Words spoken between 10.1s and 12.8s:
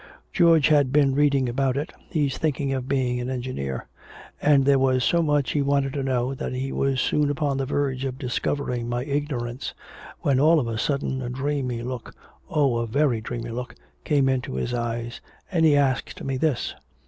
when all of a sudden a dreamy look, oh,